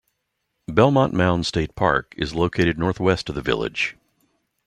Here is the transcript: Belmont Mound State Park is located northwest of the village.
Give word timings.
Belmont 0.67 1.13
Mound 1.13 1.45
State 1.45 1.75
Park 1.75 2.15
is 2.17 2.33
located 2.33 2.79
northwest 2.79 3.29
of 3.29 3.35
the 3.35 3.43
village. 3.43 3.95